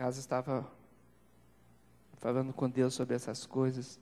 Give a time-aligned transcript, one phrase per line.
[0.00, 0.66] casa estava
[2.14, 4.00] falando com Deus sobre essas coisas.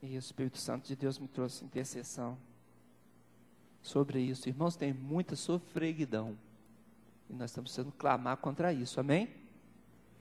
[0.00, 2.38] E o Espírito Santo de Deus me trouxe intercessão
[3.82, 4.48] sobre isso.
[4.48, 6.38] Irmãos, tem muita sofreguidão.
[7.28, 9.28] E nós estamos precisando clamar contra isso, amém?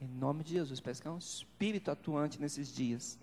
[0.01, 0.79] Em nome de Jesus.
[0.79, 3.19] Parece que é um espírito atuante nesses dias.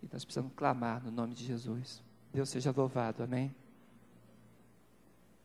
[0.00, 2.00] E nós precisamos clamar no nome de Jesus.
[2.32, 3.52] Deus seja louvado, amém?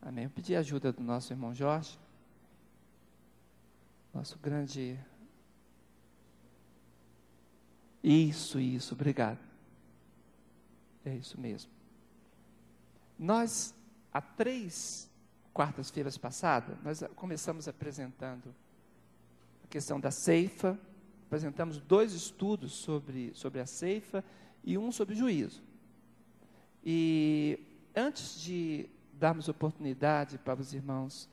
[0.03, 0.25] Amém.
[0.25, 1.97] Eu pedi ajuda do nosso irmão Jorge,
[4.15, 4.97] nosso grande.
[8.01, 9.39] Isso, isso, obrigado.
[11.03, 11.69] É isso mesmo.
[13.19, 13.75] Nós,
[14.13, 15.11] há três
[15.53, 18.55] quartas-feiras passadas, nós começamos apresentando
[19.63, 20.79] a questão da ceifa,
[21.27, 24.23] apresentamos dois estudos sobre, sobre a ceifa
[24.63, 25.61] e um sobre juízo.
[26.83, 27.59] E
[27.93, 31.29] antes de darmos oportunidade para os irmãos.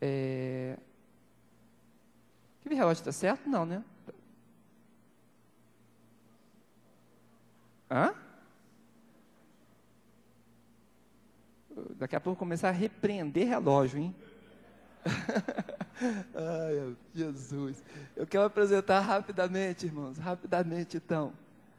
[0.00, 0.78] É...
[2.66, 3.48] Que relógio está certo?
[3.48, 3.80] Não, né?
[7.88, 8.12] Hã?
[11.96, 14.14] Daqui a pouco começar a repreender relógio, hein?
[16.34, 17.84] Ai, Jesus.
[18.16, 21.32] Eu quero apresentar rapidamente, irmãos, rapidamente então,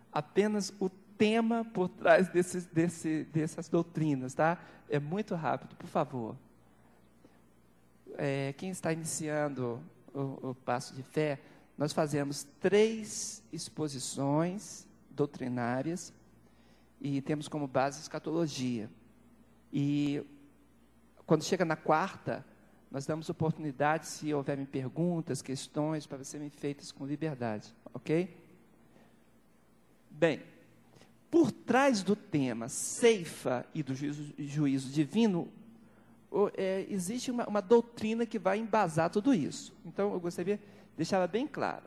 [0.09, 4.57] apenas o tema por trás desses, desse, dessas doutrinas, tá?
[4.89, 6.33] É muito rápido, por favor.
[8.17, 9.83] É, quem está iniciando
[10.17, 11.39] o, o passo de fé,
[11.77, 16.11] nós fazemos três exposições doutrinárias
[16.99, 18.89] e temos como base escatologia.
[19.71, 20.23] E
[21.25, 22.43] quando chega na quarta,
[22.89, 28.35] nós damos oportunidade, se houverem perguntas, questões, para serem feitas com liberdade, ok?
[30.09, 30.41] Bem,
[31.29, 35.51] por trás do tema ceifa e do juízo, juízo divino,
[36.55, 39.73] é, existe uma, uma, doutrina que vai embasar tudo isso.
[39.85, 40.63] Então, eu gostaria de
[40.97, 41.83] deixar bem claro.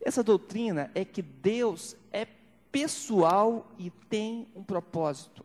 [0.00, 2.26] Essa doutrina é que Deus é
[2.70, 5.44] pessoal e tem um propósito.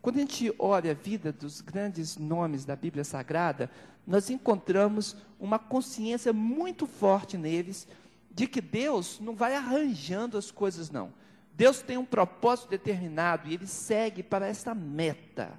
[0.00, 3.70] Quando a gente olha a vida dos grandes nomes da Bíblia Sagrada,
[4.06, 7.86] nós encontramos uma consciência muito forte neles
[8.30, 11.12] de que Deus não vai arranjando as coisas, não.
[11.54, 15.52] Deus tem um propósito determinado e ele segue para esta meta.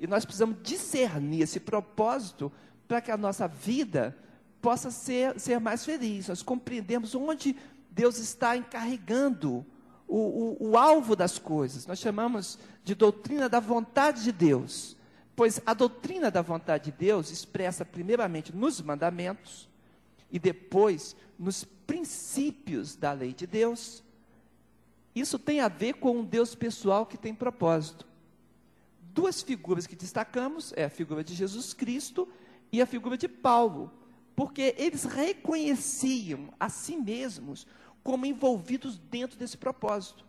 [0.00, 2.50] E nós precisamos discernir esse propósito
[2.88, 4.16] para que a nossa vida
[4.60, 6.28] possa ser, ser mais feliz.
[6.28, 7.54] Nós compreendemos onde
[7.90, 9.64] Deus está encarregando
[10.08, 11.86] o, o, o alvo das coisas.
[11.86, 14.96] Nós chamamos de doutrina da vontade de Deus.
[15.36, 19.68] Pois a doutrina da vontade de Deus expressa primeiramente nos mandamentos
[20.32, 24.02] e depois nos princípios da lei de Deus
[25.14, 28.06] isso tem a ver com um Deus pessoal que tem propósito.
[29.12, 32.28] Duas figuras que destacamos é a figura de Jesus Cristo
[32.70, 33.92] e a figura de Paulo,
[34.36, 37.66] porque eles reconheciam a si mesmos
[38.02, 40.24] como envolvidos dentro desse propósito.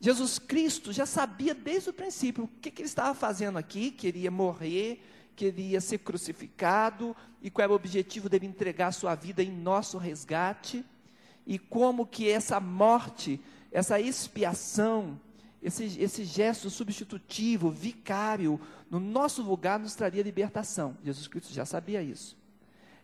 [0.00, 4.06] Jesus Cristo já sabia desde o princípio o que, que ele estava fazendo aqui, que
[4.06, 5.02] ele ia morrer,
[5.36, 9.42] que ele ia ser crucificado, e qual era o objetivo dele entregar a sua vida
[9.42, 10.84] em nosso resgate,
[11.46, 13.40] e como que essa morte
[13.72, 15.20] essa expiação,
[15.62, 18.60] esse, esse gesto substitutivo, vicário,
[18.90, 20.96] no nosso lugar nos traria libertação.
[21.04, 22.36] Jesus Cristo já sabia isso.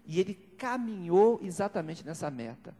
[0.06, 2.74] E ele caminhou exatamente nessa meta.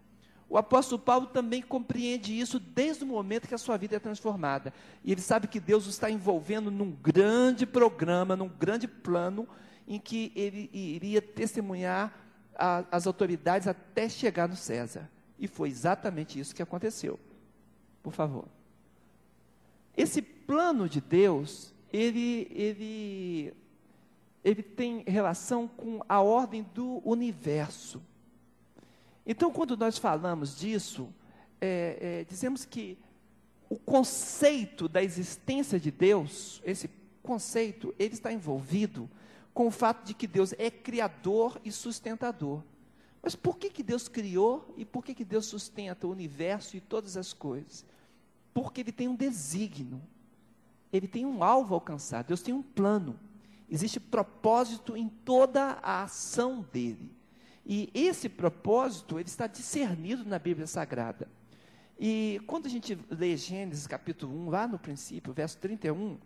[0.49, 4.73] O apóstolo Paulo também compreende isso desde o momento que a sua vida é transformada.
[5.03, 9.49] E ele sabe que Deus o está envolvendo num grande programa, num grande plano,
[9.89, 12.17] em que ele iria testemunhar
[12.55, 15.11] a, as autoridades até chegar no César.
[15.39, 17.19] E foi exatamente isso que aconteceu
[18.07, 18.45] por favor.
[19.97, 23.55] Esse plano de Deus, ele, ele,
[24.45, 28.03] ele tem relação com a ordem do universo.
[29.25, 31.09] Então, quando nós falamos disso,
[31.61, 32.99] é, é, dizemos que
[33.69, 36.89] o conceito da existência de Deus, esse
[37.23, 39.11] conceito, ele está envolvido
[39.53, 42.63] com o fato de que Deus é criador e sustentador.
[43.23, 46.81] Mas por que, que Deus criou e por que, que Deus sustenta o universo e
[46.81, 47.85] todas as coisas?
[48.57, 50.01] Porque ele tem um desígnio,
[50.91, 53.21] ele tem um alvo a alcançar, Deus tem um plano,
[53.69, 57.15] existe propósito em toda a ação dele.
[57.67, 61.29] E esse propósito, ele está discernido na Bíblia Sagrada.
[62.01, 66.17] E quando a gente lê Gênesis capítulo 1, lá no princípio, verso 31,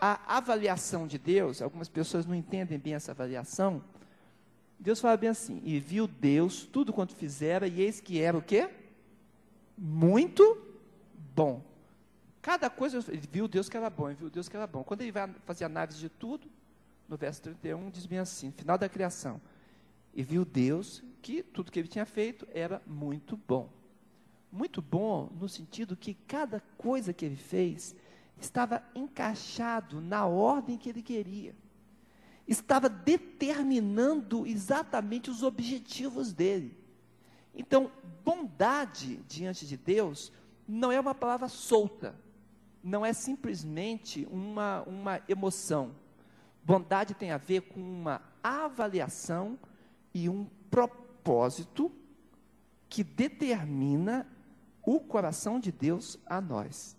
[0.00, 3.82] a avaliação de Deus, algumas pessoas não entendem bem essa avaliação,
[4.78, 8.42] Deus fala bem assim, e viu Deus tudo quanto fizera, e eis que era o
[8.42, 8.70] quê?
[9.76, 10.72] Muito
[11.34, 11.62] bom.
[12.40, 14.84] Cada coisa, ele viu Deus que era bom, ele viu Deus que era bom.
[14.84, 16.46] Quando ele vai fazer análise de tudo,
[17.08, 19.40] no verso 31, diz bem assim, final da criação.
[20.16, 23.68] e viu Deus que tudo que ele tinha feito era muito bom.
[24.52, 27.96] Muito bom no sentido que cada coisa que ele fez
[28.40, 31.56] estava encaixado na ordem que ele queria.
[32.46, 36.76] Estava determinando exatamente os objetivos dele.
[37.54, 37.90] Então,
[38.24, 40.32] bondade diante de Deus
[40.66, 42.14] não é uma palavra solta,
[42.82, 45.94] não é simplesmente uma, uma emoção.
[46.62, 49.58] Bondade tem a ver com uma avaliação
[50.12, 51.92] e um propósito
[52.88, 54.26] que determina
[54.84, 56.96] o coração de Deus a nós.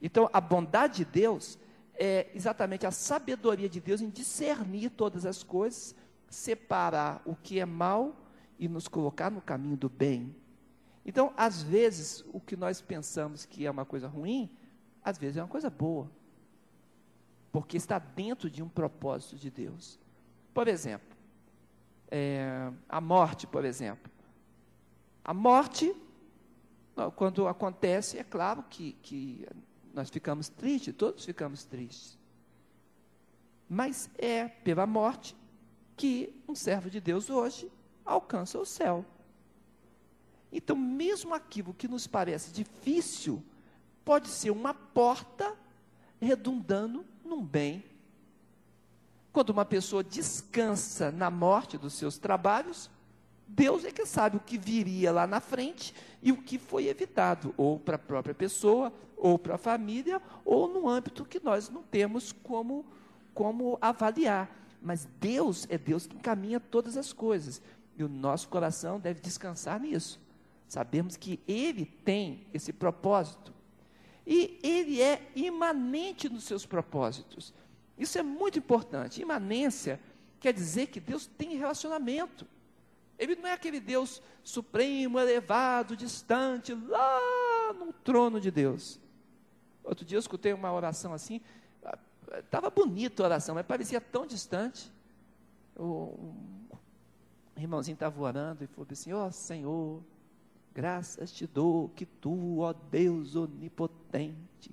[0.00, 1.58] Então, a bondade de Deus
[1.94, 5.94] é exatamente a sabedoria de Deus em discernir todas as coisas,
[6.28, 8.16] separar o que é mal
[8.58, 10.34] e nos colocar no caminho do bem.
[11.04, 14.50] Então, às vezes, o que nós pensamos que é uma coisa ruim,
[15.04, 16.10] às vezes é uma coisa boa,
[17.50, 19.98] porque está dentro de um propósito de Deus.
[20.54, 21.16] Por exemplo,
[22.10, 24.10] é, a morte, por exemplo.
[25.24, 25.94] A morte,
[27.16, 29.46] quando acontece, é claro que, que
[29.94, 32.18] nós ficamos tristes, todos ficamos tristes.
[33.68, 35.36] Mas é pela morte
[35.96, 37.70] que um servo de Deus hoje
[38.04, 39.04] alcança o céu.
[40.52, 43.42] Então, mesmo aquilo que nos parece difícil,
[44.04, 45.56] pode ser uma porta
[46.20, 47.82] redundando num bem.
[49.32, 52.90] Quando uma pessoa descansa na morte dos seus trabalhos,
[53.48, 57.54] Deus é que sabe o que viria lá na frente e o que foi evitado,
[57.56, 61.82] ou para a própria pessoa, ou para a família, ou no âmbito que nós não
[61.82, 62.84] temos como,
[63.34, 64.50] como avaliar.
[64.82, 67.62] Mas Deus é Deus que encaminha todas as coisas.
[67.96, 70.21] E o nosso coração deve descansar nisso.
[70.72, 73.52] Sabemos que Ele tem esse propósito.
[74.26, 77.52] E Ele é imanente nos seus propósitos.
[77.98, 79.20] Isso é muito importante.
[79.20, 80.00] Imanência
[80.40, 82.46] quer dizer que Deus tem relacionamento.
[83.18, 88.98] Ele não é aquele Deus supremo, elevado, distante, lá no trono de Deus.
[89.84, 91.42] Outro dia eu escutei uma oração assim,
[92.32, 94.90] estava bonita a oração, mas parecia tão distante.
[95.76, 96.32] O,
[97.54, 100.02] o irmãozinho estava orando e falou assim: Ó oh, Senhor,
[100.74, 104.70] graças te dou que tu, ó Deus onipotente,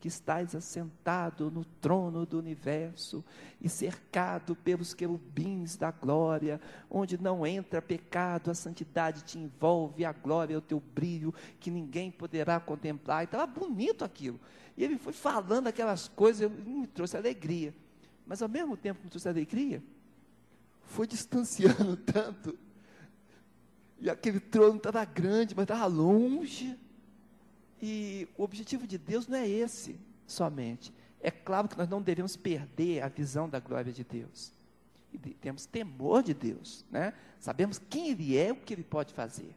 [0.00, 3.22] que estás assentado no trono do universo
[3.60, 6.58] e cercado pelos querubins da glória,
[6.90, 11.70] onde não entra pecado, a santidade te envolve, a glória é o teu brilho, que
[11.70, 13.22] ninguém poderá contemplar.
[13.22, 14.40] E estava bonito aquilo.
[14.74, 17.74] E ele foi falando aquelas coisas, me trouxe alegria.
[18.26, 19.82] Mas ao mesmo tempo que me trouxe alegria,
[20.84, 22.58] foi distanciando tanto.
[24.00, 26.78] E aquele trono estava grande, mas estava longe.
[27.80, 30.92] E o objetivo de Deus não é esse somente.
[31.20, 34.52] É claro que nós não devemos perder a visão da glória de Deus.
[35.12, 37.12] E temos temor de Deus, né?
[37.38, 39.54] Sabemos quem Ele é, o que Ele pode fazer.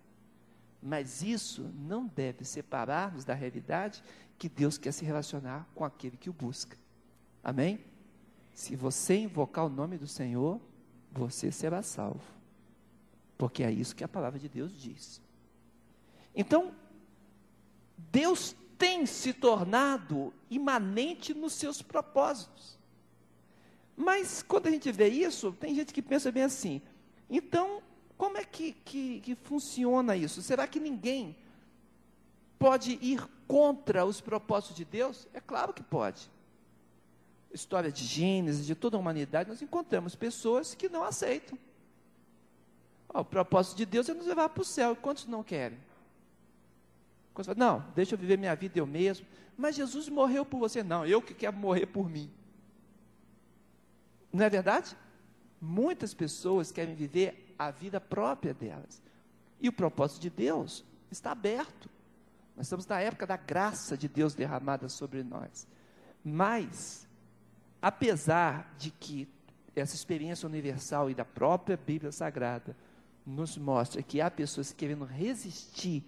[0.81, 4.03] Mas isso não deve separar-nos da realidade
[4.37, 6.75] que Deus quer se relacionar com aquele que o busca.
[7.41, 7.79] Amém?
[8.53, 10.59] Se você invocar o nome do Senhor,
[11.11, 12.23] você será salvo.
[13.43, 15.21] Porque é isso que a palavra de Deus diz.
[16.33, 16.73] Então,
[18.09, 22.79] Deus tem se tornado imanente nos seus propósitos.
[23.97, 26.81] Mas quando a gente vê isso, tem gente que pensa bem assim:
[27.29, 27.83] então,
[28.17, 30.41] como é que, que, que funciona isso?
[30.41, 31.35] Será que ninguém
[32.57, 35.27] pode ir contra os propósitos de Deus?
[35.33, 36.31] É claro que pode.
[37.53, 41.59] História de Gênesis, de toda a humanidade, nós encontramos pessoas que não aceitam.
[43.21, 44.95] O propósito de Deus é nos levar para o céu.
[44.95, 45.77] Quantos não querem?
[47.33, 49.25] Quando você fala, não, deixa eu viver minha vida eu mesmo.
[49.57, 50.81] Mas Jesus morreu por você.
[50.81, 52.31] Não, eu que quero morrer por mim.
[54.31, 54.97] Não é verdade?
[55.61, 59.01] Muitas pessoas querem viver a vida própria delas.
[59.61, 61.89] E o propósito de Deus está aberto.
[62.55, 65.67] Nós estamos na época da graça de Deus derramada sobre nós.
[66.23, 67.07] Mas,
[67.81, 69.27] apesar de que
[69.75, 72.75] essa experiência universal e da própria Bíblia Sagrada
[73.25, 76.03] nos mostra que há pessoas querendo resistir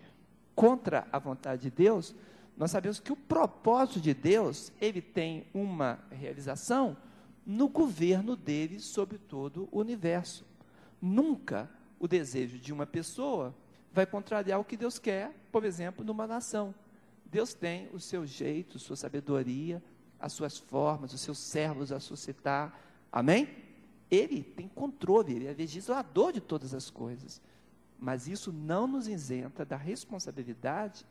[0.56, 2.16] contra a vontade de Deus,
[2.58, 6.96] nós sabemos que o propósito de Deus, ele tem uma realização
[7.46, 10.46] no governo dele sobre todo o universo.
[11.02, 11.70] Nunca
[12.00, 13.54] o desejo de uma pessoa
[13.92, 16.74] vai contrariar o que Deus quer, por exemplo, numa nação.
[17.26, 19.84] Deus tem o seu jeito, sua sabedoria,
[20.20, 22.80] as suas formas, os seus servos a suscitar.
[23.12, 23.65] Amém?
[24.10, 27.42] Ele tem controle, ele é legislador de todas as coisas.
[28.00, 31.06] Mas isso não nos isenta da responsabilidade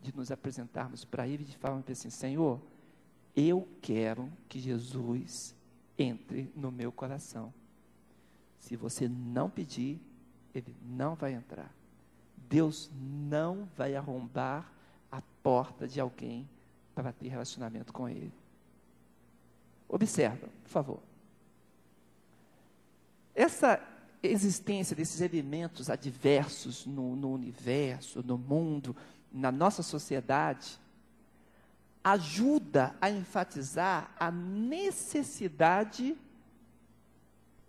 [0.00, 2.60] de nos apresentarmos para Ele de forma assim: Senhor,
[3.36, 5.54] eu quero que Jesus
[5.96, 7.52] entre no meu coração.
[8.58, 10.00] Se você não pedir,
[10.54, 11.72] ele não vai entrar.
[12.48, 14.70] Deus não vai arrombar
[15.10, 16.48] a porta de alguém
[16.94, 18.32] para ter relacionamento com ele.
[19.88, 21.02] Observa, por favor.
[23.34, 23.80] Essa
[24.22, 28.94] existência desses elementos adversos no, no universo, no mundo,
[29.32, 30.78] na nossa sociedade,
[32.04, 36.16] ajuda a enfatizar a necessidade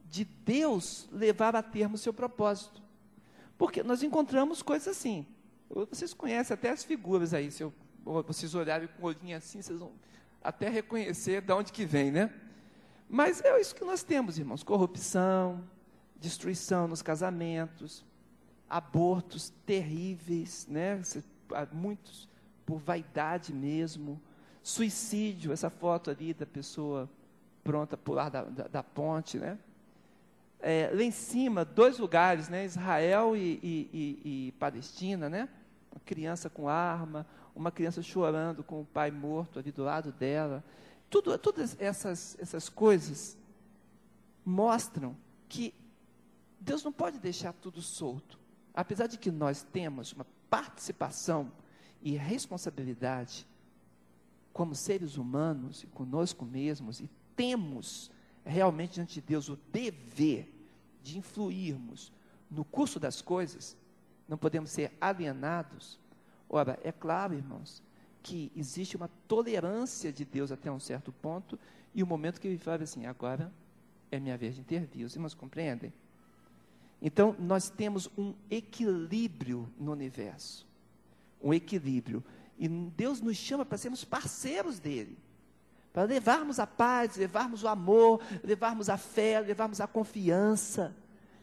[0.06, 2.82] de Deus levar a termo o seu propósito.
[3.58, 5.26] Porque nós encontramos coisas assim.
[5.70, 7.74] Vocês conhecem até as figuras aí, se eu,
[8.28, 9.92] vocês olharem com o olhinho assim, vocês vão
[10.44, 12.32] até reconhecer de onde que vem, né?
[13.10, 15.64] Mas é isso que nós temos, irmãos: corrupção,
[16.20, 18.06] destruição nos casamentos,
[18.70, 21.02] abortos terríveis, né?
[21.72, 22.28] Muitos
[22.66, 24.22] por vaidade mesmo,
[24.62, 27.10] suicídio, essa foto ali da pessoa
[27.64, 29.58] pronta a pular da, da, da ponte, né?
[30.60, 32.64] É, lá em cima, dois lugares, né?
[32.66, 35.50] Israel e, e, e, e Palestina, né?
[35.92, 40.64] Uma criança com arma, uma criança chorando com o pai morto ali do lado dela.
[41.14, 43.38] Tudo, todas essas, essas coisas
[44.44, 45.16] mostram
[45.48, 45.72] que
[46.60, 48.40] Deus não pode deixar tudo solto.
[48.74, 51.52] Apesar de que nós temos uma participação
[52.02, 53.46] e responsabilidade
[54.52, 58.10] como seres humanos e conosco mesmos, e temos
[58.44, 60.52] realmente diante de Deus o dever
[61.04, 62.12] de influirmos
[62.50, 63.78] no curso das coisas,
[64.28, 66.00] não podemos ser alienados
[66.54, 67.82] Ora, é claro, irmãos,
[68.24, 71.60] que existe uma tolerância de Deus até um certo ponto,
[71.94, 73.52] e o momento que ele fala assim, agora
[74.10, 75.06] é minha vez de intervir.
[75.06, 75.94] Os irmãos compreendem?
[77.02, 80.66] Então, nós temos um equilíbrio no universo.
[81.42, 82.24] Um equilíbrio.
[82.58, 85.18] E Deus nos chama para sermos parceiros dele.
[85.92, 90.96] Para levarmos a paz, levarmos o amor, levarmos a fé, levarmos a confiança.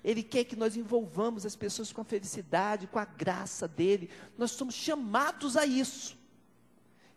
[0.02, 4.08] Ele quer que nós envolvamos as pessoas com a felicidade, com a graça dele.
[4.38, 6.18] Nós somos chamados a isso.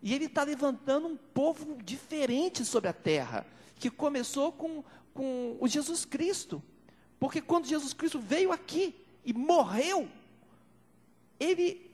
[0.04, 3.48] E ele está levantando um povo diferente sobre a terra,
[3.80, 4.84] que começou com,
[5.14, 6.62] com o Jesus Cristo.
[7.18, 8.94] Porque quando Jesus Cristo veio aqui
[9.24, 10.10] e morreu,
[11.40, 11.90] ele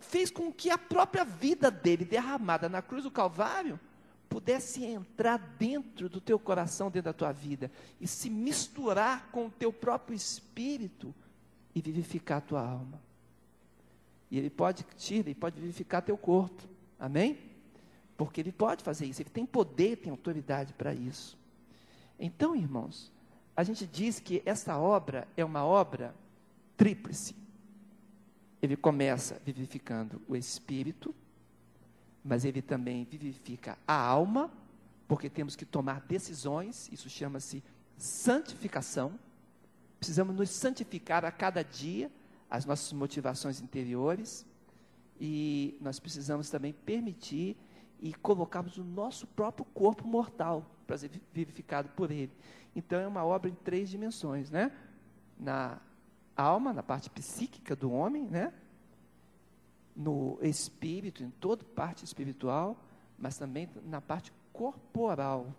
[0.00, 3.78] fez com que a própria vida dele, derramada na cruz do Calvário,
[4.28, 9.50] pudesse entrar dentro do teu coração, dentro da tua vida, e se misturar com o
[9.50, 11.14] teu próprio espírito
[11.72, 13.00] e vivificar a tua alma.
[14.32, 16.74] E ele pode tirar, ele pode vivificar teu corpo.
[16.98, 17.38] Amém?
[18.16, 21.38] Porque ele pode fazer isso, ele tem poder, tem autoridade para isso.
[22.18, 23.12] Então, irmãos,
[23.54, 26.14] a gente diz que essa obra é uma obra
[26.76, 27.34] tríplice.
[28.60, 31.14] Ele começa vivificando o espírito,
[32.24, 34.50] mas ele também vivifica a alma,
[35.06, 37.62] porque temos que tomar decisões, isso chama-se
[37.96, 39.18] santificação.
[39.98, 42.10] Precisamos nos santificar a cada dia,
[42.50, 44.44] as nossas motivações interiores,
[45.20, 47.56] e nós precisamos também permitir
[48.00, 52.32] e colocarmos o nosso próprio corpo mortal para ser vivificado por ele.
[52.74, 54.70] Então é uma obra em três dimensões, né?
[55.38, 55.80] Na
[56.36, 58.52] alma, na parte psíquica do homem, né?
[59.96, 62.76] no espírito, em toda parte espiritual,
[63.18, 65.54] mas também na parte corporal,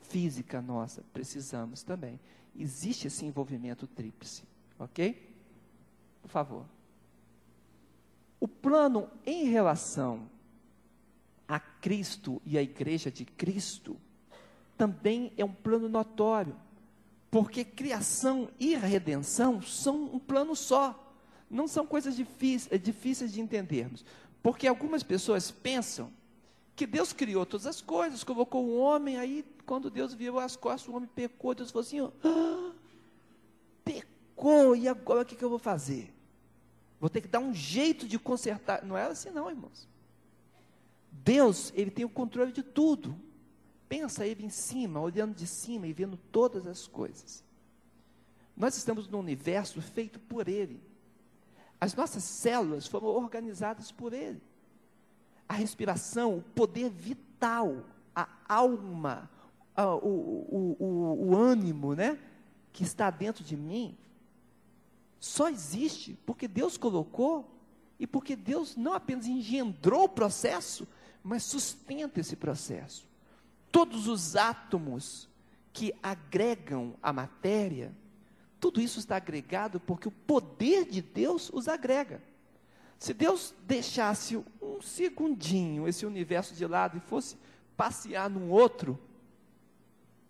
[0.00, 2.18] física nossa, precisamos também.
[2.56, 4.42] Existe esse envolvimento tríplice,
[4.78, 5.32] ok?
[6.20, 6.66] Por favor.
[8.42, 10.28] O plano em relação
[11.46, 13.96] a Cristo e a igreja de Cristo
[14.76, 16.56] também é um plano notório,
[17.30, 20.98] porque criação e redenção são um plano só
[21.52, 24.04] não são coisas difíceis, é difíceis de entendermos.
[24.42, 26.10] Porque algumas pessoas pensam
[26.74, 30.88] que Deus criou todas as coisas, colocou o homem, aí quando Deus viu as costas,
[30.88, 32.72] o homem pecou, Deus falou assim: ah,
[33.84, 36.12] pecou, e agora o que, que eu vou fazer?
[37.02, 38.84] Vou ter que dar um jeito de consertar.
[38.84, 39.88] Não é assim, não, irmãos.
[41.10, 43.16] Deus, ele tem o controle de tudo.
[43.88, 47.42] Pensa ele em cima, olhando de cima e vendo todas as coisas.
[48.56, 50.80] Nós estamos num universo feito por ele.
[51.80, 54.40] As nossas células foram organizadas por Ele.
[55.48, 59.28] A respiração, o poder vital, a alma,
[59.74, 62.16] a, o, o, o, o ânimo, né?
[62.72, 63.98] Que está dentro de mim,
[65.24, 67.48] só existe porque Deus colocou
[67.98, 70.86] e porque Deus não apenas engendrou o processo,
[71.22, 73.08] mas sustenta esse processo.
[73.70, 75.28] Todos os átomos
[75.72, 77.94] que agregam a matéria
[78.62, 82.22] tudo isso está agregado porque o poder de Deus os agrega.
[82.96, 87.36] Se Deus deixasse um segundinho esse universo de lado e fosse
[87.76, 88.96] passear num outro,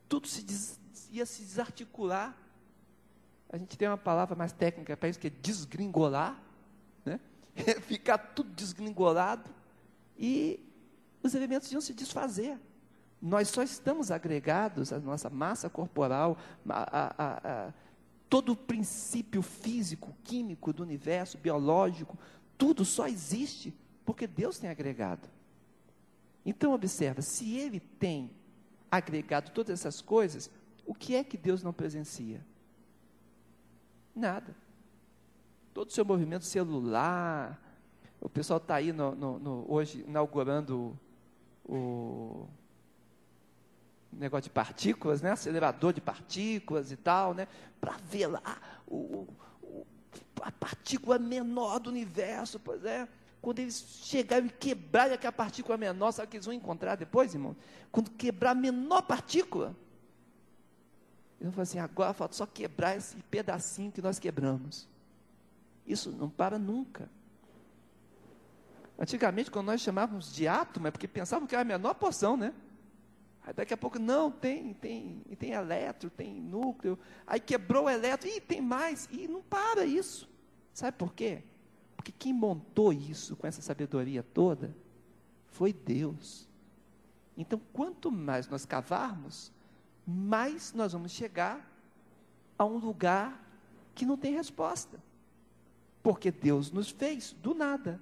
[0.08, 0.80] tudo se des,
[1.10, 2.34] ia se desarticular.
[3.52, 6.42] A gente tem uma palavra mais técnica para isso, que é desgringolar,
[7.04, 7.20] né?
[7.86, 9.50] ficar tudo desgringolado,
[10.18, 10.58] e
[11.22, 12.58] os elementos iam se desfazer.
[13.20, 17.72] Nós só estamos agregados à nossa massa corporal, a, a, a,
[18.28, 22.18] todo o princípio físico, químico do universo, biológico,
[22.56, 25.28] tudo só existe porque Deus tem agregado.
[26.44, 28.30] Então, observa, se Ele tem
[28.90, 30.50] agregado todas essas coisas,
[30.84, 32.44] o que é que Deus não presencia?
[34.14, 34.54] Nada.
[35.72, 37.60] Todo o seu movimento celular,
[38.20, 40.98] o pessoal está aí no, no, no, hoje inaugurando
[41.64, 42.46] o,
[44.12, 45.30] negócio de partículas, né?
[45.32, 47.48] acelerador de partículas e tal, né?
[47.80, 49.26] para ver lá o,
[49.62, 49.86] o,
[50.42, 53.08] a partícula menor do universo, pois é
[53.42, 57.34] quando eles chegarem e quebrarem aquela partícula menor, sabe o que eles vão encontrar depois,
[57.34, 57.56] irmão?
[57.90, 59.74] Quando quebrar a menor partícula,
[61.44, 64.88] vão falar assim: agora falta só quebrar esse pedacinho que nós quebramos.
[65.86, 67.10] Isso não para nunca.
[68.98, 72.54] Antigamente, quando nós chamávamos de átomo, é porque pensavam que era a menor porção, né?
[73.44, 76.96] Aí daqui a pouco, não, tem, tem, tem elétron, tem núcleo.
[77.26, 79.08] Aí quebrou o elétron, e tem mais.
[79.10, 80.28] E não para isso.
[80.72, 81.42] Sabe por quê?
[81.96, 84.76] Porque quem montou isso com essa sabedoria toda
[85.48, 86.48] foi Deus.
[87.36, 89.50] Então, quanto mais nós cavarmos,
[90.06, 91.70] mais nós vamos chegar
[92.58, 93.40] a um lugar
[93.94, 95.00] que não tem resposta.
[96.02, 98.00] Porque Deus nos fez do nada.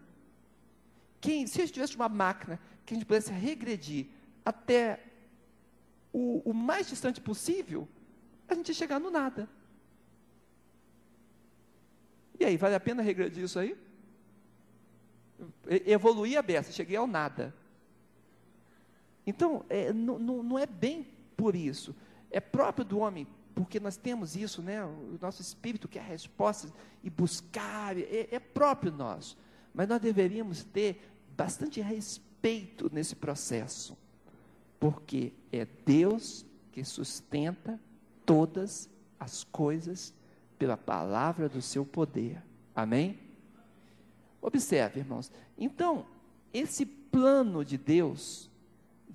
[1.21, 4.07] Quem, se a gente tivesse uma máquina que a gente pudesse regredir
[4.45, 5.05] até
[6.13, 7.87] o, o mais distante possível,
[8.49, 9.49] a gente ia chegar no nada.
[12.39, 13.77] E aí, vale a pena regredir isso aí?
[15.87, 17.55] evoluí a beça, cheguei ao nada.
[19.27, 21.07] Então, é, não, não é bem
[21.41, 21.97] por isso.
[22.31, 24.85] É próprio do homem, porque nós temos isso, né?
[24.85, 26.71] O nosso espírito quer respostas
[27.03, 29.39] e buscar, é, é próprio nosso.
[29.73, 33.97] Mas nós deveríamos ter bastante respeito nesse processo,
[34.79, 37.81] porque é Deus que sustenta
[38.27, 40.13] todas as coisas
[40.59, 42.43] pela palavra do seu poder.
[42.77, 43.19] Amém?
[44.43, 45.33] Observe, irmãos.
[45.57, 46.05] Então,
[46.53, 48.50] esse plano de Deus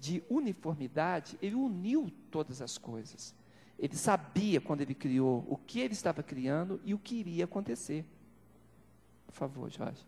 [0.06, 3.34] de uniformidade, ele uniu todas as coisas.
[3.78, 8.06] Ele sabia quando ele criou o que ele estava criando e o que iria acontecer.
[9.26, 10.06] Por favor, Jorge.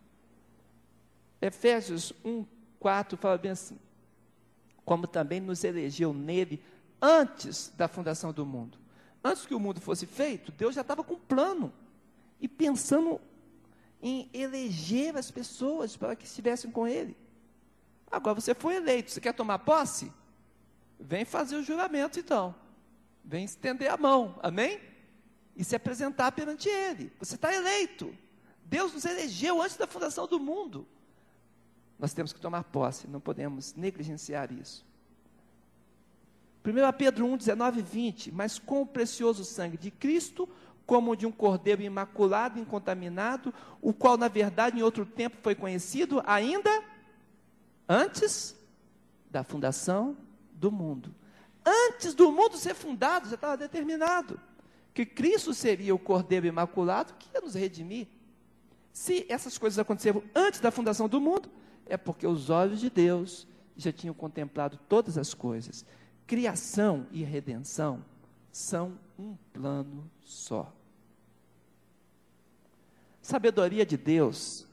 [1.42, 2.46] Efésios 1,
[2.80, 3.78] 4 fala bem assim:
[4.86, 6.62] como também nos elegeu nele
[7.02, 8.78] antes da fundação do mundo.
[9.24, 11.74] Antes que o mundo fosse feito, Deus já estava com um plano
[12.40, 13.20] e pensando
[14.02, 17.18] em eleger as pessoas para que estivessem com ele.
[18.12, 20.12] Agora você foi eleito, você quer tomar posse?
[21.00, 22.56] Vem fazer o juramento então.
[23.24, 24.80] Vem estender a mão, amém?
[25.56, 27.12] E se apresentar perante ele.
[27.20, 28.16] Você está eleito.
[28.64, 30.88] Deus nos elegeu antes da fundação do mundo.
[32.00, 34.86] Nós temos que tomar posse, não podemos negligenciar isso.
[36.66, 38.32] 1 Pedro 1, 19 e 20.
[38.32, 40.48] Mas com o precioso sangue de Cristo,
[40.86, 46.22] como de um cordeiro imaculado, incontaminado, o qual, na verdade, em outro tempo foi conhecido
[46.26, 46.70] ainda
[47.88, 48.56] antes
[49.30, 50.18] da fundação
[50.52, 51.14] do mundo.
[51.66, 54.40] Antes do mundo ser fundado, já estava determinado
[54.94, 58.08] que Cristo seria o cordeiro imaculado que ia nos redimir.
[58.92, 61.52] Se essas coisas aconteceram antes da fundação do mundo,
[61.86, 65.86] é porque os olhos de Deus já tinham contemplado todas as coisas.
[66.26, 68.04] Criação e redenção
[68.52, 70.74] são um plano só.
[73.22, 74.66] Sabedoria de Deus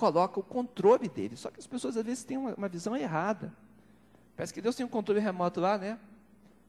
[0.00, 1.36] coloca o controle dele.
[1.36, 3.52] Só que as pessoas às vezes têm uma, uma visão errada.
[4.34, 5.98] Parece que Deus tem um controle remoto lá, né?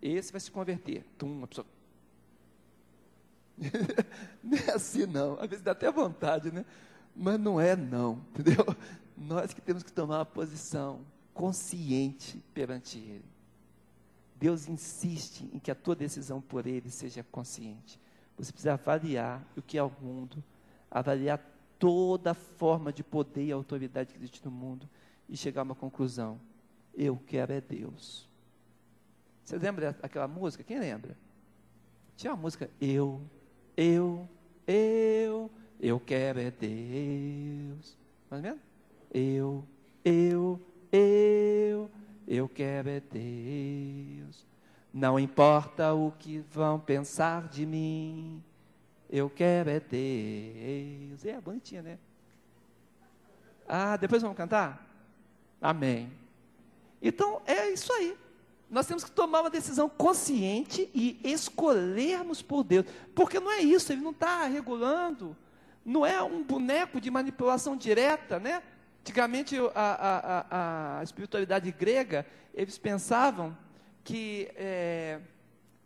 [0.02, 1.06] Esse vai se converter.
[1.18, 1.66] Tum, a pessoa.
[4.44, 5.40] não é assim, não.
[5.40, 6.66] Às vezes dá até vontade, né?
[7.16, 8.22] Mas não é, não.
[8.38, 8.66] Entendeu?
[9.16, 11.00] Nós que temos que tomar uma posição
[11.34, 13.32] consciente perante Ele.
[14.36, 17.98] Deus insiste em que a tua decisão por Ele seja consciente.
[18.38, 20.44] Você precisa avaliar o que é o mundo,
[20.90, 21.40] avaliar
[21.82, 24.88] toda forma de poder e autoridade que existe no mundo
[25.28, 26.40] e chegar a uma conclusão.
[26.94, 28.30] Eu quero é Deus.
[29.44, 30.64] Você lembra daquela música?
[30.64, 31.18] Quem lembra?
[32.16, 33.20] Tinha uma música, eu,
[33.76, 34.30] eu,
[34.68, 37.98] eu, eu quero é Deus.
[38.30, 38.62] Mais ou menos?
[39.12, 39.66] Eu,
[40.06, 41.92] eu, eu,
[42.28, 44.46] eu quero é Deus.
[44.94, 48.44] Não importa o que vão pensar de mim,
[49.12, 51.26] eu quero é Deus.
[51.26, 52.00] É bonitinha, né?
[53.68, 54.88] Ah, depois vamos cantar?
[55.62, 56.12] Amém.
[57.02, 58.18] Então é isso aí.
[58.70, 62.86] Nós temos que tomar uma decisão consciente e escolhermos por Deus.
[63.14, 65.36] Porque não é isso, ele não está regulando.
[65.84, 68.64] Não é um boneco de manipulação direta, né?
[69.02, 73.58] Antigamente, a, a, a, a espiritualidade grega, eles pensavam
[74.04, 75.20] que é,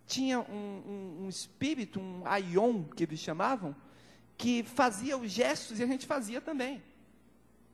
[0.06, 3.76] tinha um, um, um, espírito, um aion, que eles chamavam,
[4.38, 6.84] que fazia os gestos e a gente fazia também.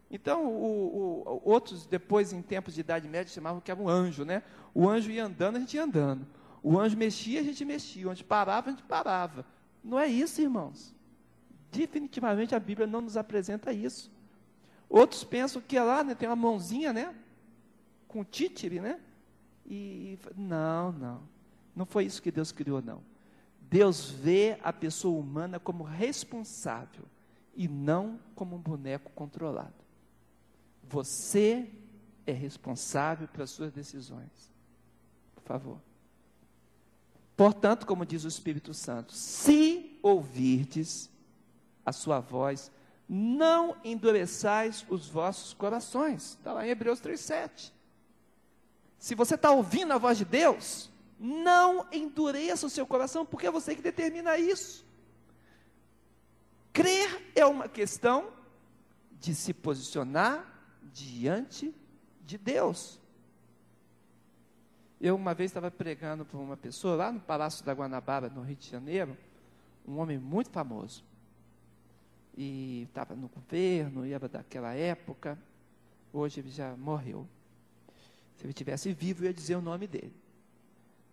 [0.09, 4.25] Então, o, o, outros, depois, em tempos de Idade Média, chamavam que era um anjo,
[4.25, 4.43] né?
[4.73, 6.27] O anjo ia andando, a gente ia andando.
[6.61, 8.07] O anjo mexia, a gente mexia.
[8.07, 9.45] O anjo parava, a gente parava.
[9.83, 10.93] Não é isso, irmãos.
[11.71, 14.11] Definitivamente a Bíblia não nos apresenta isso.
[14.89, 17.15] Outros pensam que é lá né, tem uma mãozinha, né?
[18.07, 18.99] Com títere, né?
[19.65, 21.21] E, não, não.
[21.75, 23.01] Não foi isso que Deus criou, não.
[23.61, 27.05] Deus vê a pessoa humana como responsável
[27.55, 29.73] e não como um boneco controlado.
[30.83, 31.69] Você
[32.25, 34.51] é responsável pelas suas decisões.
[35.35, 35.81] Por favor.
[37.35, 41.09] Portanto, como diz o Espírito Santo, se ouvirdes
[41.85, 42.69] a sua voz,
[43.07, 46.33] não endureçais os vossos corações.
[46.33, 47.71] Está lá em Hebreus 3,7.
[48.99, 50.90] Se você está ouvindo a voz de Deus,
[51.23, 54.83] não endureça o seu coração, porque é você que determina isso.
[56.73, 58.31] Crer é uma questão
[59.19, 60.51] de se posicionar
[60.91, 61.75] diante
[62.25, 62.99] de Deus.
[64.99, 68.55] Eu uma vez estava pregando para uma pessoa lá no Palácio da Guanabara, no Rio
[68.55, 69.15] de Janeiro,
[69.87, 71.03] um homem muito famoso.
[72.35, 75.37] E estava no governo, era daquela época.
[76.11, 77.27] Hoje ele já morreu.
[78.37, 80.20] Se ele tivesse vivo, eu ia dizer o nome dele.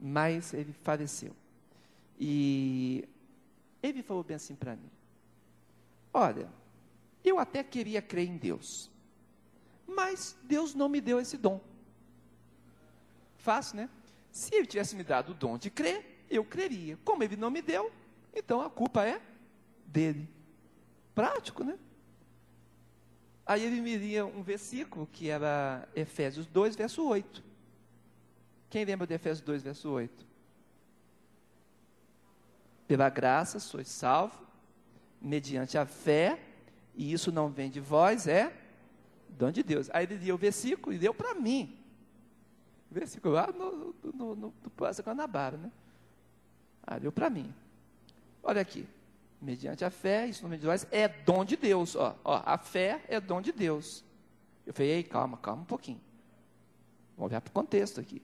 [0.00, 1.34] Mas ele faleceu.
[2.18, 3.08] E
[3.82, 4.90] ele falou bem assim para mim:
[6.12, 6.48] Olha,
[7.24, 8.90] eu até queria crer em Deus
[9.88, 11.60] mas Deus não me deu esse dom.
[13.38, 13.90] Fácil, né?
[14.30, 16.98] Se ele tivesse me dado o dom de crer, eu creria.
[17.04, 17.90] Como ele não me deu,
[18.32, 19.20] então a culpa é
[19.86, 20.28] dele.
[21.14, 21.78] Prático, né?
[23.46, 27.42] Aí ele me lia um versículo que era Efésios 2, verso 8.
[28.70, 30.26] Quem lembra de Efésios 2, verso 8?
[32.86, 34.46] Pela graça sois salvo,
[35.20, 36.38] mediante a fé,
[36.94, 38.52] e isso não vem de vós, é
[39.38, 39.88] Dom de Deus.
[39.92, 41.78] Aí ele lia o versículo e deu para mim.
[42.90, 44.54] O versículo lá no, no, no, no,
[45.02, 45.70] Guanabara, né?
[46.82, 47.54] Ah, deu para mim.
[48.42, 48.86] Olha aqui.
[49.40, 51.94] Mediante a fé, isso não me diz, é dom de Deus.
[51.94, 54.04] Ó, ó, a fé é dom de Deus.
[54.66, 56.00] Eu falei, ei, calma, calma um pouquinho.
[57.16, 58.20] Vamos olhar para o contexto aqui.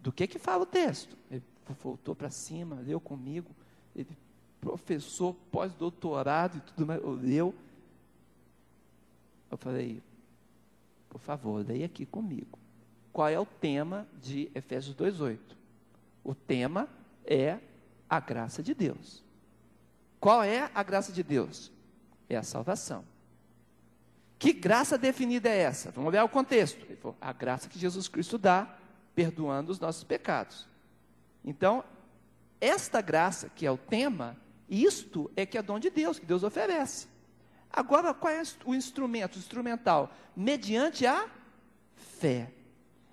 [0.00, 1.16] Do que que fala o texto?
[1.30, 1.42] Ele
[1.82, 3.54] voltou para cima, leu comigo,
[3.94, 4.16] ele
[4.60, 7.54] professor, pós-doutorado e tudo mais, leu.
[9.50, 10.02] Eu falei,
[11.08, 12.58] por favor, leia aqui comigo.
[13.12, 15.38] Qual é o tema de Efésios 2,8?
[16.22, 16.88] O tema
[17.24, 17.58] é
[18.08, 19.24] a graça de Deus.
[20.20, 21.72] Qual é a graça de Deus?
[22.28, 23.04] É a salvação.
[24.38, 25.90] Que graça definida é essa?
[25.90, 26.86] Vamos ver o contexto.
[27.20, 28.78] a graça que Jesus Cristo dá,
[29.20, 30.66] perdoando os nossos pecados.
[31.44, 31.84] Então,
[32.58, 34.34] esta graça, que é o tema,
[34.66, 37.06] isto é que é dom de Deus, que Deus oferece.
[37.70, 39.36] Agora, qual é o instrumento?
[39.36, 41.28] O instrumental, mediante a
[41.94, 42.50] fé.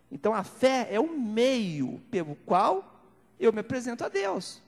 [0.09, 3.03] Então, a fé é o meio pelo qual
[3.37, 4.61] eu me apresento a Deus.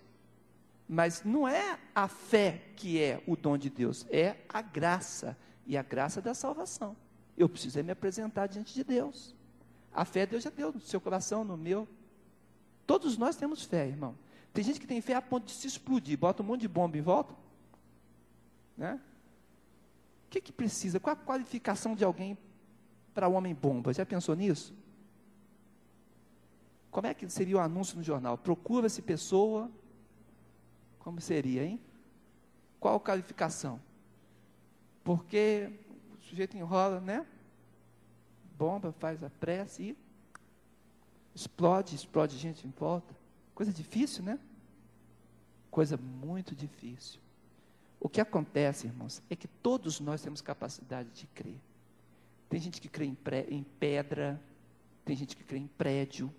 [0.89, 5.37] Mas não é a fé que é o dom de Deus, é a graça.
[5.65, 6.97] E a graça da salvação.
[7.37, 9.38] Eu preciso é me apresentar diante de Deus.
[9.93, 11.87] A fé Deus já deu no seu coração, no meu.
[12.85, 14.15] Todos nós temos fé, irmão.
[14.53, 16.97] Tem gente que tem fé a ponto de se explodir, bota um monte de bomba
[16.97, 17.33] em volta.
[18.77, 18.99] Né?
[20.25, 20.99] O que, que precisa?
[20.99, 22.37] Qual a qualificação de alguém
[23.13, 23.93] para homem bomba?
[23.93, 24.73] Já pensou nisso?
[26.91, 28.37] Como é que seria o anúncio no jornal?
[28.37, 29.69] Procura-se pessoa.
[30.99, 31.79] Como seria, hein?
[32.79, 33.79] Qual a qualificação?
[35.03, 35.71] Porque
[36.11, 37.25] o sujeito enrola, né?
[38.59, 39.97] Bomba, faz a prece e
[41.33, 43.15] explode, explode gente em volta.
[43.55, 44.37] Coisa difícil, né?
[45.71, 47.21] Coisa muito difícil.
[48.01, 51.57] O que acontece, irmãos, é que todos nós temos capacidade de crer.
[52.49, 54.41] Tem gente que crê em, pré, em pedra,
[55.05, 56.29] tem gente que crê em prédio,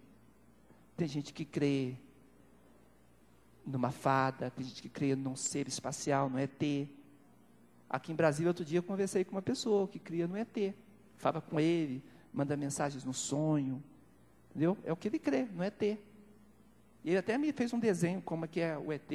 [0.98, 1.96] tem gente que crê
[3.64, 6.86] numa fada, tem gente que crê num ser espacial, no ET.
[7.88, 10.74] Aqui em Brasília, outro dia, eu conversei com uma pessoa que cria no ET.
[11.20, 12.02] Fala com ele,
[12.32, 13.82] manda mensagens no sonho.
[14.48, 14.76] Entendeu?
[14.84, 15.82] É o que ele crê, no ET.
[15.82, 15.98] E
[17.04, 19.12] ele até me fez um desenho como é que é o ET.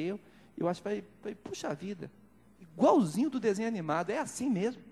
[0.56, 2.12] Eu acho que falei puxa vida,
[2.60, 4.84] igualzinho do desenho animado, é assim mesmo.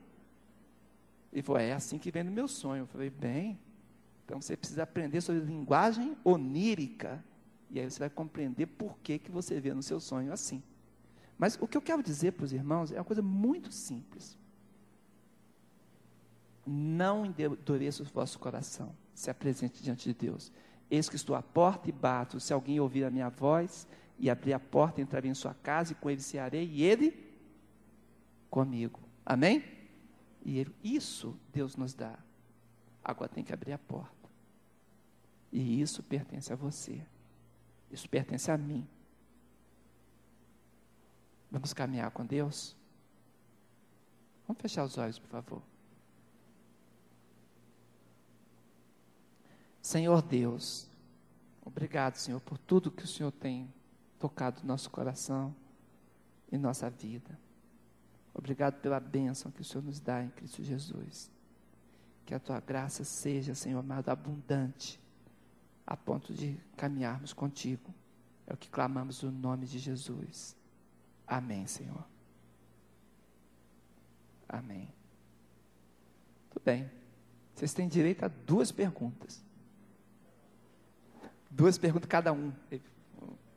[1.31, 2.81] Ele falou, é assim que vem no meu sonho.
[2.81, 3.59] Eu falei, bem,
[4.25, 7.23] Então você precisa aprender sobre linguagem onírica.
[7.69, 10.63] E aí você vai compreender por que, que você vê no seu sonho assim.
[11.37, 14.35] Mas o que eu quero dizer para os irmãos é uma coisa muito simples.
[16.65, 18.95] Não endureça o vosso coração.
[19.13, 20.51] Se apresente diante de Deus.
[20.89, 22.39] Eis que estou à porta e bato.
[22.39, 25.95] Se alguém ouvir a minha voz e abrir a porta, entrarei em sua casa e
[25.95, 27.33] com ele cearei e ele
[28.49, 28.99] comigo.
[29.25, 29.63] Amém?
[30.45, 32.17] E ele, isso Deus nos dá.
[33.03, 34.29] Agora tem que abrir a porta.
[35.51, 37.01] E isso pertence a você.
[37.91, 38.87] Isso pertence a mim.
[41.51, 42.75] Vamos caminhar com Deus?
[44.47, 45.61] Vamos fechar os olhos, por favor.
[49.83, 50.87] Senhor Deus,
[51.61, 53.71] obrigado, Senhor, por tudo que o Senhor tem
[54.17, 55.53] tocado no nosso coração
[56.49, 57.37] e nossa vida.
[58.33, 61.29] Obrigado pela bênção que o Senhor nos dá em Cristo Jesus.
[62.25, 64.97] Que a tua graça seja, Senhor amado, abundante,
[65.85, 67.93] a ponto de caminharmos contigo.
[68.47, 70.55] É o que clamamos no nome de Jesus.
[71.27, 72.05] Amém, Senhor.
[74.47, 74.87] Amém.
[76.51, 76.89] Tudo bem.
[77.53, 79.43] Vocês têm direito a duas perguntas.
[81.55, 82.51] Duas perguntas cada um.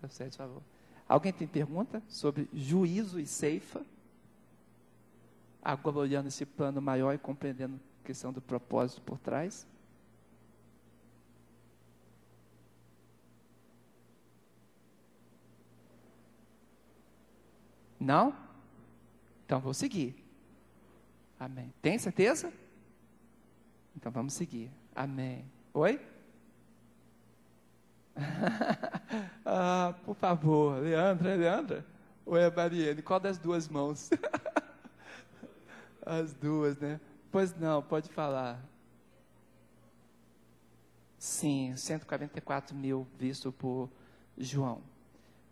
[0.00, 0.62] Por favor.
[1.08, 3.84] Alguém tem pergunta sobre juízo e ceifa?
[5.62, 9.66] Agora olhando esse plano maior e compreendendo a questão do propósito por trás.
[17.98, 18.36] Não?
[19.46, 20.22] Então vou seguir.
[21.40, 21.72] Amém.
[21.80, 22.52] Tem certeza?
[23.96, 24.70] Então vamos seguir.
[24.94, 25.50] Amém.
[25.72, 25.98] Oi?
[29.44, 31.86] ah, por favor, Leandra, Leandra?
[32.24, 33.02] Ou é a Mariane?
[33.02, 34.10] Qual das duas mãos?
[36.04, 37.00] As duas, né?
[37.30, 38.64] Pois não, pode falar.
[41.18, 43.90] Sim, 144 mil visto por
[44.38, 44.80] João.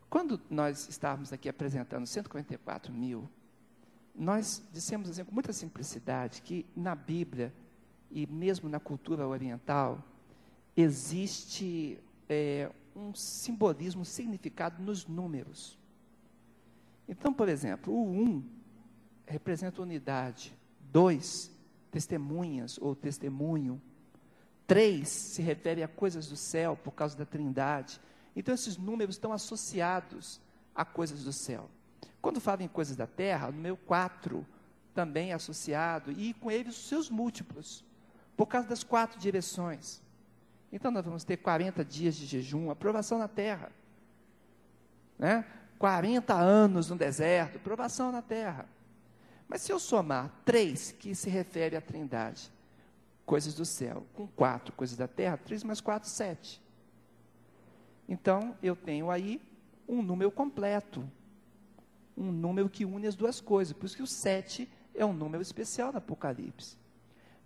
[0.08, 3.28] Quando nós estávamos aqui apresentando 144 mil,
[4.14, 7.52] nós dissemos assim, com muita simplicidade que na Bíblia
[8.10, 9.98] e mesmo na cultura oriental
[10.76, 11.98] existe
[12.28, 15.78] é, um simbolismo, significado nos números.
[17.08, 18.44] Então, por exemplo, o 1 um
[19.26, 20.56] representa unidade,
[20.92, 21.50] 2,
[21.90, 23.80] testemunhas ou testemunho,
[24.66, 28.00] 3 se refere a coisas do céu por causa da trindade.
[28.34, 30.40] Então, esses números estão associados
[30.74, 31.68] a coisas do céu.
[32.20, 34.46] Quando fala em coisas da terra, o número 4
[34.94, 37.84] também é associado, e com ele os seus múltiplos,
[38.36, 40.00] por causa das quatro direções.
[40.74, 43.70] Então nós vamos ter 40 dias de jejum, aprovação na terra.
[45.16, 45.46] Né?
[45.78, 48.68] 40 anos no deserto, aprovação na terra.
[49.46, 52.50] Mas se eu somar três, que se refere à trindade,
[53.24, 56.60] coisas do céu, com quatro coisas da terra, três mais quatro, sete.
[58.08, 59.40] Então eu tenho aí
[59.88, 61.08] um número completo.
[62.16, 63.72] Um número que une as duas coisas.
[63.72, 66.76] Por isso que o sete é um número especial no Apocalipse.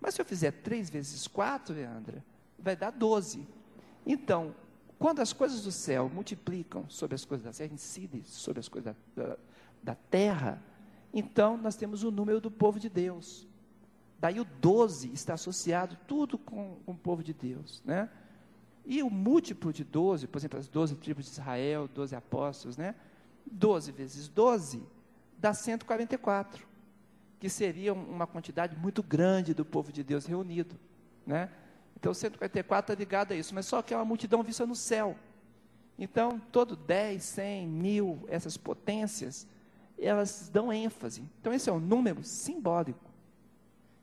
[0.01, 2.23] Mas se eu fizer três vezes quatro, Leandra,
[2.61, 3.47] vai dar 12.
[4.05, 4.55] Então,
[4.97, 8.95] quando as coisas do céu multiplicam sobre as coisas da terra, incidem sobre as coisas
[9.15, 9.37] da, da,
[9.81, 10.61] da terra,
[11.13, 13.47] então nós temos o número do povo de Deus.
[14.19, 18.09] Daí o 12 está associado tudo com, com o povo de Deus, né?
[18.85, 22.95] E o múltiplo de 12, por exemplo, as 12 tribos de Israel, 12 apóstolos, né?
[23.49, 24.83] 12 vezes 12
[25.37, 26.67] dá 144,
[27.39, 30.75] que seria uma quantidade muito grande do povo de Deus reunido,
[31.25, 31.49] né?
[31.95, 35.17] Então, 144 está ligado a isso, mas só que é uma multidão vista no céu.
[35.97, 39.45] Então, todo 10, 100, mil, essas potências,
[39.97, 41.23] elas dão ênfase.
[41.39, 43.09] Então, esse é um número simbólico.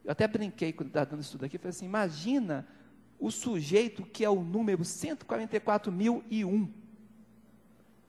[0.04, 2.66] Eu até brinquei quando estava dando estudo aqui, falei assim, imagina
[3.18, 6.68] o sujeito que é o número 144.001,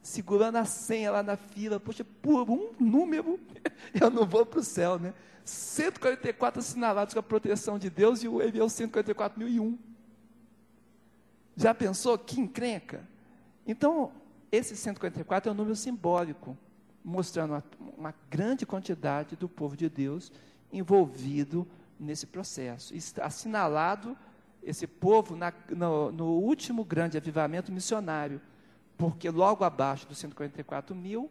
[0.07, 3.37] segurando a senha lá na fila, poxa, por um número,
[3.99, 5.13] eu não vou para o céu, né?
[5.43, 9.77] 144 assinalados com a proteção de Deus e ele é o 144.001.
[11.55, 13.07] Já pensou que encrenca?
[13.65, 14.11] Então,
[14.51, 16.57] esse 144 é um número simbólico,
[17.03, 17.63] mostrando uma,
[17.97, 20.31] uma grande quantidade do povo de Deus
[20.71, 21.67] envolvido
[21.99, 22.93] nesse processo.
[23.21, 24.17] Assinalado
[24.63, 28.41] esse povo na, no, no, último grande avivamento missionário,
[28.97, 31.29] porque logo abaixo dos 144 mil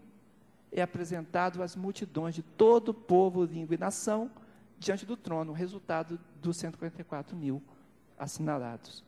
[0.71, 4.31] é apresentado às multidões de todo o povo, língua e nação
[4.79, 7.63] diante do trono, resultado dos 144 mil
[8.19, 9.05] assinalados.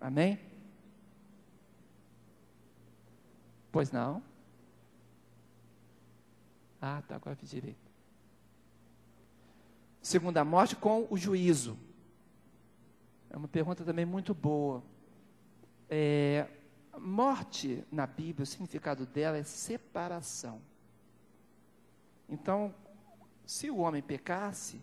[0.00, 0.38] Amém?
[3.70, 4.22] Pois não?
[6.80, 7.88] Ah, tá, agora fiz direito.
[10.00, 11.76] Segunda morte com o juízo.
[13.28, 14.82] É uma pergunta também muito boa.
[15.90, 16.46] É,
[16.98, 20.60] morte na Bíblia, o significado dela é separação.
[22.28, 22.74] Então,
[23.46, 24.80] se o homem pecasse,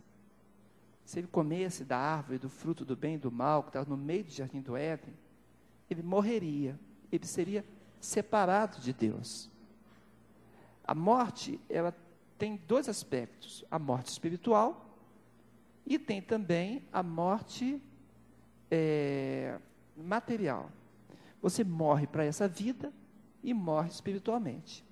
[1.05, 3.97] se ele comesse da árvore do fruto do bem e do mal, que estava no
[3.97, 5.13] meio do jardim do Éden,
[5.89, 6.79] ele morreria,
[7.11, 7.63] ele seria
[7.99, 9.49] separado de Deus.
[10.83, 11.95] A morte, ela
[12.37, 14.97] tem dois aspectos: a morte espiritual
[15.85, 17.81] e tem também a morte
[18.71, 19.59] é,
[19.95, 20.71] material.
[21.45, 22.91] Você morre para essa vida
[23.43, 24.83] e morre espiritualmente.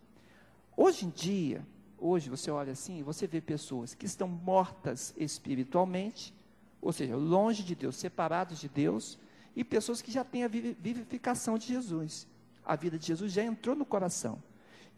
[0.78, 1.66] Hoje em dia,
[1.98, 6.32] hoje você olha assim, você vê pessoas que estão mortas espiritualmente,
[6.80, 9.18] ou seja, longe de Deus, separados de Deus,
[9.56, 12.28] e pessoas que já têm a vivificação de Jesus.
[12.64, 14.38] A vida de Jesus já entrou no coração.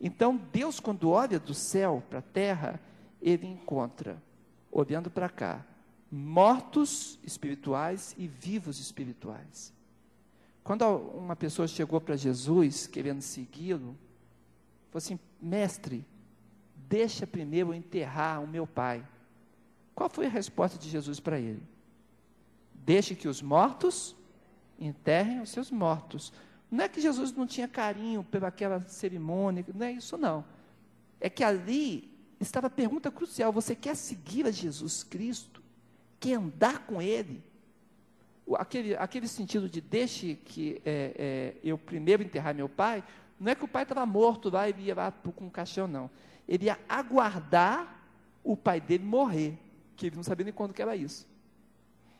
[0.02, 2.82] Então, Deus, quando olha do céu para a terra,
[3.22, 4.22] ele encontra,
[4.70, 5.66] olhando para cá,
[6.12, 9.74] mortos espirituais e vivos espirituais.
[10.66, 13.96] Quando uma pessoa chegou para Jesus, querendo segui-lo,
[14.90, 16.04] falou assim: Mestre,
[16.76, 19.08] deixa primeiro enterrar o meu pai.
[19.94, 21.62] Qual foi a resposta de Jesus para ele?
[22.74, 24.16] Deixe que os mortos
[24.80, 26.34] enterrem os seus mortos.
[26.72, 30.44] Não é que Jesus não tinha carinho pelaquela cerimônia, não é isso não.
[31.22, 35.62] É que ali estava a pergunta crucial: você quer seguir a Jesus Cristo?
[36.20, 37.44] Quer andar com Ele?
[38.54, 43.04] Aquele, aquele sentido de deixe que é, é, eu primeiro enterrar meu pai,
[43.40, 46.10] não é que o pai estava morto lá e ia lá com um caixão, não.
[46.48, 48.04] Ele ia aguardar
[48.44, 49.58] o pai dele morrer,
[49.96, 51.28] que ele não sabia nem quando que era isso.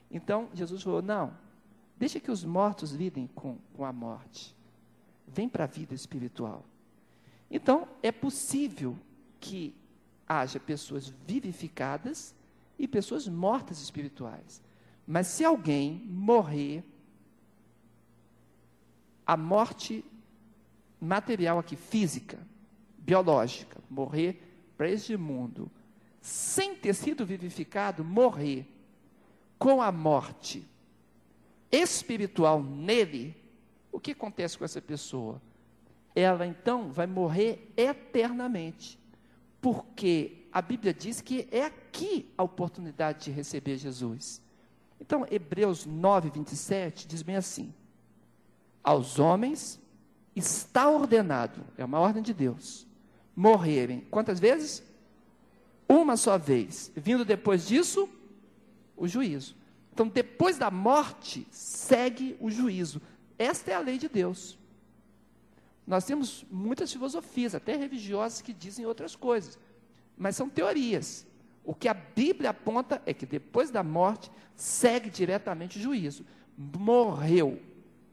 [0.10, 1.38] Então, Jesus falou, não,
[1.98, 4.56] deixa que os mortos lidem com, com a morte.
[5.28, 6.66] Vem para a vida espiritual.
[7.50, 8.98] Então, é possível
[9.40, 9.76] que
[10.28, 12.34] haja pessoas vivificadas
[12.78, 14.62] e pessoas mortas espirituais.
[15.08, 16.84] Mas se alguém morrer,
[19.26, 20.04] a morte
[21.00, 22.40] material aqui, física,
[22.98, 24.42] biológica, morrer
[24.78, 25.70] para este mundo,
[26.20, 28.68] sem ter sido vivificado, morrer
[29.60, 30.68] com a morte
[31.72, 33.36] espiritual nele,
[33.92, 35.42] o que acontece com essa pessoa?
[36.16, 38.98] Ela então vai morrer eternamente,
[39.62, 44.42] porque a Bíblia diz que é aqui a oportunidade de receber Jesus.
[45.00, 47.74] Então, Hebreus 9, 27 diz bem assim:
[48.84, 49.80] Aos homens
[50.36, 52.88] está ordenado, é uma ordem de Deus,
[53.36, 54.02] morrerem.
[54.12, 54.84] Quantas vezes?
[55.88, 56.92] Uma só vez.
[56.96, 58.10] Vindo depois disso,
[58.98, 59.56] o juízo.
[59.94, 63.02] Então, depois da morte, segue o juízo.
[63.38, 64.58] Esta é a lei de Deus.
[65.86, 69.60] Nós temos muitas filosofias, até religiosas, que dizem outras coisas,
[70.18, 71.26] mas são teorias.
[71.66, 76.24] O que a Bíblia aponta é que depois da morte, segue diretamente o juízo.
[76.58, 77.60] Morreu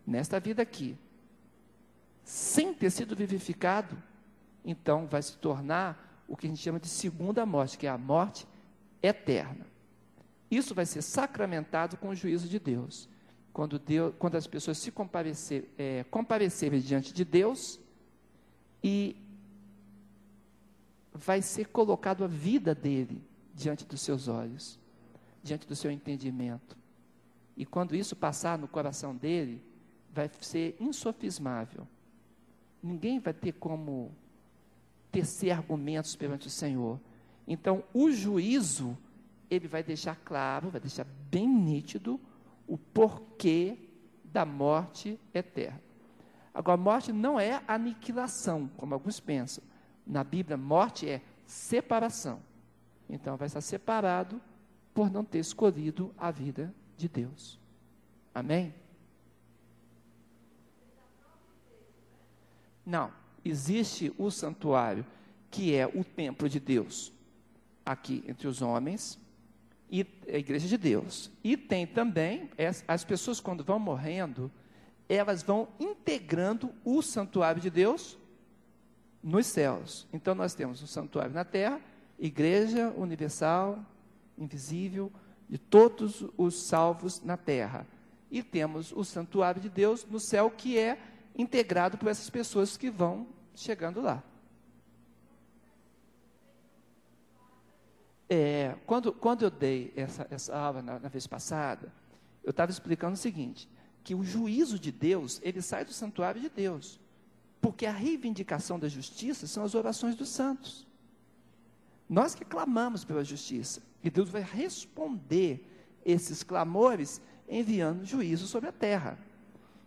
[0.07, 0.97] nesta vida aqui,
[2.25, 3.97] sem ter sido vivificado,
[4.65, 7.99] então vai se tornar o que a gente chama de segunda morte, que é a
[7.99, 8.47] morte
[9.03, 9.67] eterna.
[10.51, 13.09] Isso vai ser sacramentado com o juízo de Deus.
[13.53, 14.93] Quando, Deus, quando as pessoas se
[15.77, 17.79] é, comparecerem diante de Deus
[18.83, 19.15] e
[21.13, 23.23] vai ser colocado a vida dele
[23.63, 24.79] diante dos seus olhos,
[25.43, 26.77] diante do seu entendimento.
[27.57, 29.63] E quando isso passar no coração dele,
[30.13, 31.87] vai ser insofismável.
[32.83, 34.13] Ninguém vai ter como
[35.11, 36.99] tecer argumentos perante o Senhor.
[37.47, 38.97] Então, o juízo,
[39.51, 42.19] ele vai deixar claro, vai deixar bem nítido
[42.67, 43.77] o porquê
[44.25, 45.81] da morte eterna.
[46.55, 49.63] Agora, morte não é aniquilação, como alguns pensam.
[50.07, 52.41] Na Bíblia, morte é separação.
[53.13, 54.41] Então, vai estar separado
[54.95, 57.61] por não ter escolhido a vida de Deus.
[58.35, 58.75] Amém?
[62.85, 63.13] Não,
[63.45, 65.05] existe o santuário,
[65.51, 67.13] que é o templo de Deus,
[67.85, 69.21] aqui entre os homens,
[69.91, 71.31] e a igreja de Deus.
[71.45, 72.49] E tem também,
[72.89, 74.51] as pessoas quando vão morrendo,
[75.07, 78.19] elas vão integrando o santuário de Deus
[79.23, 80.09] nos céus.
[80.11, 81.79] Então nós temos o santuário na terra,
[82.19, 83.85] igreja universal,
[84.39, 85.13] invisível,
[85.49, 87.87] de todos os salvos na terra.
[88.31, 90.99] E temos o santuário de Deus no céu, que é
[91.37, 94.23] integrado por essas pessoas que vão chegando lá.
[98.29, 101.93] É, quando, quando eu dei essa, essa aula na, na vez passada,
[102.43, 103.69] eu estava explicando o seguinte,
[104.03, 106.99] que o juízo de Deus, ele sai do santuário de Deus,
[107.61, 110.87] porque a reivindicação da justiça são as orações dos santos.
[112.13, 115.67] Nós que clamamos pela justiça, e Deus vai responder
[116.05, 119.19] esses clamores enviando juízo sobre a terra.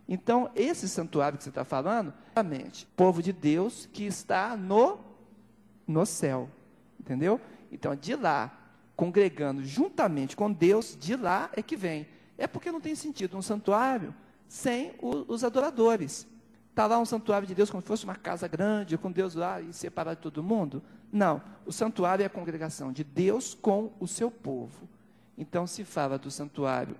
[0.08, 4.98] Então, esse santuário que você está falando, realmente, povo de Deus que está no,
[5.86, 6.50] no céu.
[6.98, 7.40] Entendeu?
[7.70, 8.58] Então, de lá,
[8.96, 12.08] congregando juntamente com Deus, de lá é que vem.
[12.36, 14.12] É porque não tem sentido um santuário
[14.48, 16.26] sem o, os adoradores.
[16.76, 19.62] Está lá um santuário de Deus como se fosse uma casa grande, com Deus lá
[19.62, 20.82] e separado de todo mundo?
[21.10, 21.40] Não.
[21.64, 24.86] O santuário é a congregação de Deus com o seu povo.
[25.38, 26.94] Então se fala do santuário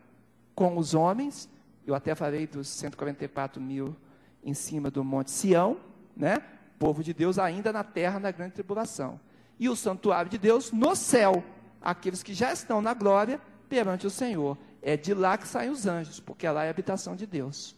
[0.55, 1.47] com os homens,
[1.87, 3.95] eu até falei dos 144 mil
[4.43, 5.77] em cima do Monte Sião,
[6.17, 6.39] né?
[6.79, 9.21] Povo de Deus ainda na terra na grande tribulação.
[9.59, 11.45] E o santuário de Deus no céu,
[11.83, 14.57] aqueles que já estão na glória perante o Senhor.
[14.81, 17.77] É de lá que saem os anjos, porque lá é a habitação de Deus.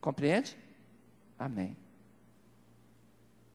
[0.00, 0.56] Compreende?
[1.38, 1.76] Amém.